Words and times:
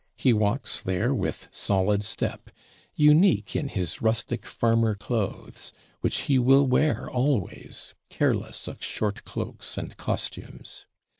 He 0.17 0.33
walks 0.33 0.81
there 0.81 1.13
with 1.13 1.47
solid 1.51 2.03
step; 2.03 2.49
unique, 2.95 3.55
"in 3.55 3.67
his 3.67 4.01
rustic 4.01 4.47
farmer 4.47 4.95
clothes;" 4.95 5.73
which 5.99 6.21
he 6.21 6.39
will 6.39 6.65
wear 6.65 7.07
always, 7.07 7.93
careless 8.09 8.67
of 8.67 8.83
short 8.83 9.23
cloaks 9.25 9.77
and 9.77 9.95
costumes. 9.97 10.87